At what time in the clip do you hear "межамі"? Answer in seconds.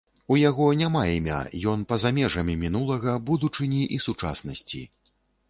2.19-2.57